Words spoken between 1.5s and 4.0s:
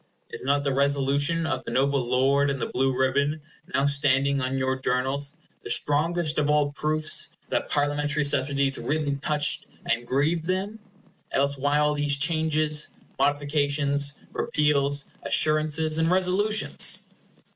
the noble lord in the blue ribbon, now